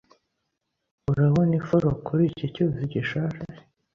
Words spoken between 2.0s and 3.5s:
kuri iki cyuzi gishaje